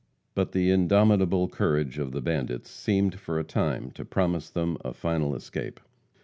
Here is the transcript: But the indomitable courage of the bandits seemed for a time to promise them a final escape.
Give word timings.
But 0.33 0.51
the 0.51 0.71
indomitable 0.71 1.47
courage 1.47 1.99
of 1.99 2.11
the 2.11 2.21
bandits 2.23 2.71
seemed 2.71 3.19
for 3.19 3.37
a 3.37 3.43
time 3.43 3.91
to 3.91 4.03
promise 4.03 4.49
them 4.49 4.79
a 4.83 4.95
final 4.95 5.35
escape. 5.35 5.79